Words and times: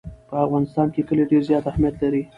په 0.29 0.35
افغانستان 0.45 0.87
کې 0.93 1.01
کلي 1.07 1.23
ډېر 1.31 1.41
زیات 1.49 1.65
اهمیت 1.71 1.95
لري. 2.03 2.21